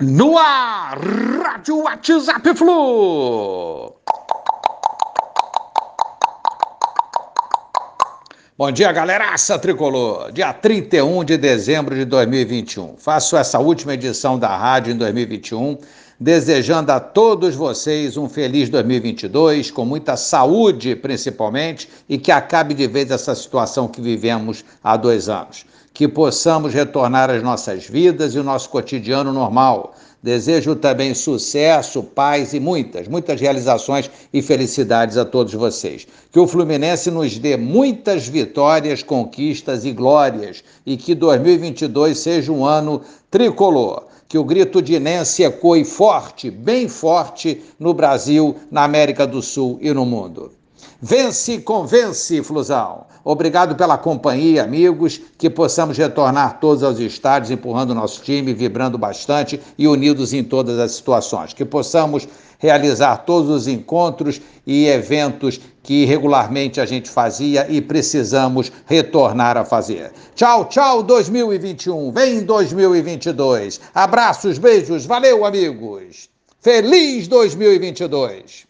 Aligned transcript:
No 0.00 0.38
ar, 0.38 0.96
Rádio 0.96 1.82
WhatsApp 1.82 2.54
Flu. 2.54 3.96
Bom 8.56 8.70
dia, 8.70 8.92
galeraça 8.92 9.58
tricolor. 9.58 10.30
Dia 10.30 10.52
31 10.52 11.24
de 11.24 11.36
dezembro 11.36 11.96
de 11.96 12.04
2021. 12.04 12.96
Faço 12.96 13.36
essa 13.36 13.58
última 13.58 13.94
edição 13.94 14.38
da 14.38 14.56
rádio 14.56 14.92
em 14.92 14.96
2021, 14.96 15.78
desejando 16.18 16.90
a 16.90 16.98
todos 16.98 17.54
vocês 17.54 18.16
um 18.16 18.28
feliz 18.28 18.68
2022, 18.68 19.70
com 19.70 19.84
muita 19.84 20.16
saúde 20.16 20.96
principalmente, 20.96 21.88
e 22.08 22.18
que 22.18 22.32
acabe 22.32 22.74
de 22.74 22.86
vez 22.86 23.10
essa 23.10 23.34
situação 23.34 23.86
que 23.88 24.00
vivemos 24.00 24.64
há 24.82 24.96
dois 24.96 25.28
anos 25.28 25.64
que 25.98 26.06
possamos 26.06 26.72
retornar 26.72 27.28
às 27.28 27.42
nossas 27.42 27.84
vidas 27.88 28.32
e 28.32 28.38
o 28.38 28.44
nosso 28.44 28.70
cotidiano 28.70 29.32
normal. 29.32 29.96
Desejo 30.22 30.76
também 30.76 31.12
sucesso, 31.12 32.04
paz 32.04 32.54
e 32.54 32.60
muitas, 32.60 33.08
muitas 33.08 33.40
realizações 33.40 34.08
e 34.32 34.40
felicidades 34.40 35.16
a 35.16 35.24
todos 35.24 35.54
vocês. 35.54 36.06
Que 36.30 36.38
o 36.38 36.46
Fluminense 36.46 37.10
nos 37.10 37.36
dê 37.36 37.56
muitas 37.56 38.28
vitórias, 38.28 39.02
conquistas 39.02 39.84
e 39.84 39.90
glórias 39.90 40.62
e 40.86 40.96
que 40.96 41.16
2022 41.16 42.16
seja 42.16 42.52
um 42.52 42.64
ano 42.64 43.02
tricolor. 43.28 44.07
Que 44.28 44.36
o 44.36 44.44
grito 44.44 44.82
de 44.82 45.00
Nense 45.00 45.42
ecoe 45.42 45.84
forte, 45.84 46.50
bem 46.50 46.86
forte 46.86 47.62
no 47.78 47.94
Brasil, 47.94 48.54
na 48.70 48.84
América 48.84 49.26
do 49.26 49.40
Sul 49.40 49.78
e 49.80 49.90
no 49.94 50.04
mundo. 50.04 50.57
Vence, 51.00 51.58
convence, 51.58 52.42
Flusão. 52.42 53.06
Obrigado 53.24 53.76
pela 53.76 53.98
companhia, 53.98 54.62
amigos, 54.62 55.20
que 55.36 55.50
possamos 55.50 55.98
retornar 55.98 56.58
todos 56.60 56.82
aos 56.82 56.98
estádios, 56.98 57.50
empurrando 57.50 57.94
nosso 57.94 58.22
time, 58.22 58.54
vibrando 58.54 58.96
bastante 58.96 59.60
e 59.76 59.86
unidos 59.86 60.32
em 60.32 60.42
todas 60.42 60.78
as 60.78 60.92
situações. 60.92 61.52
Que 61.52 61.64
possamos 61.64 62.26
realizar 62.58 63.18
todos 63.18 63.50
os 63.50 63.68
encontros 63.68 64.40
e 64.66 64.86
eventos 64.86 65.60
que 65.82 66.04
regularmente 66.04 66.80
a 66.80 66.86
gente 66.86 67.08
fazia 67.08 67.66
e 67.70 67.80
precisamos 67.80 68.70
retornar 68.86 69.56
a 69.56 69.64
fazer. 69.64 70.12
Tchau, 70.34 70.64
tchau 70.66 71.02
2021. 71.02 72.12
Vem 72.12 72.44
2022. 72.44 73.80
Abraços, 73.94 74.58
beijos. 74.58 75.06
Valeu, 75.06 75.44
amigos. 75.44 76.28
Feliz 76.60 77.28
2022. 77.28 78.67